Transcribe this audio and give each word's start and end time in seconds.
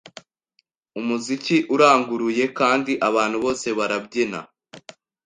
Umuziki 0.99 1.57
uranguruye 1.75 2.43
kandi 2.59 2.91
abantu 3.09 3.37
bose 3.43 3.67
barabyina 3.77 4.39